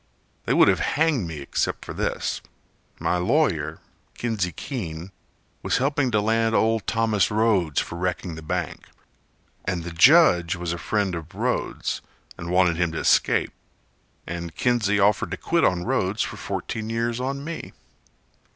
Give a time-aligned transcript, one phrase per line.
[0.45, 2.41] They would have hanged me except for this:
[2.99, 3.77] My lawyer,
[4.15, 5.11] Kinsey Keene,
[5.61, 8.87] was helping to land Old Thomas Rhodes for wrecking the bank,
[9.63, 12.01] And the judge was a friend of Rhodes
[12.35, 13.53] And wanted him to escape,
[14.25, 17.71] And Kinsey offered to quit on Rhodes For fourteen years for me.